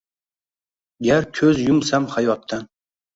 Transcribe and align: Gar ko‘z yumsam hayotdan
Gar 1.07 1.27
ko‘z 1.39 1.61
yumsam 1.65 2.09
hayotdan 2.15 2.65